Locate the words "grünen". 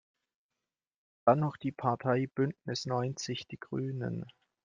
3.59-4.25